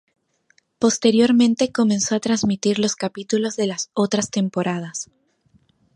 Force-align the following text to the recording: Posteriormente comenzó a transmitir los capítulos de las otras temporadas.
Posteriormente 0.79 1.71
comenzó 1.71 2.15
a 2.15 2.19
transmitir 2.19 2.79
los 2.79 2.95
capítulos 2.95 3.55
de 3.55 3.67
las 3.67 3.91
otras 3.93 4.31
temporadas. 4.31 5.11